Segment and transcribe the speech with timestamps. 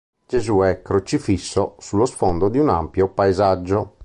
[0.27, 3.97] Gesù è crocifisso sullo sfondo di un ampio paesaggio.